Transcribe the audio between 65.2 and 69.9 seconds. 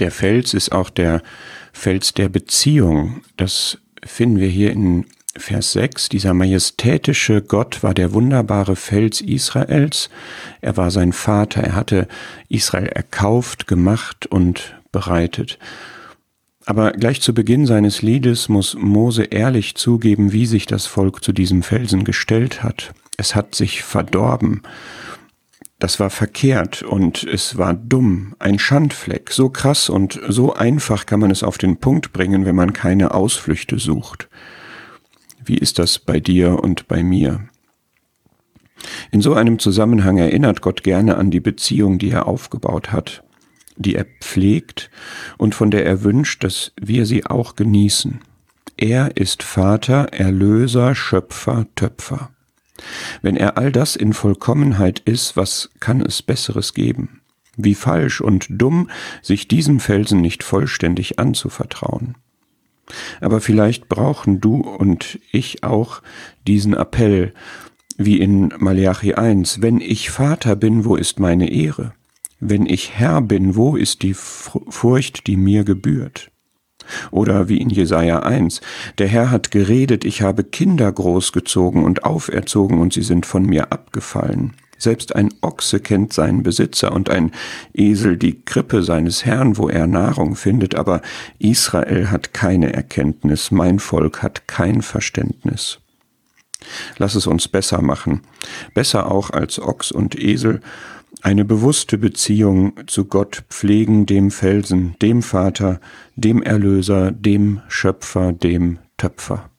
ich auch diesen Appell, wie in Malachi 1, wenn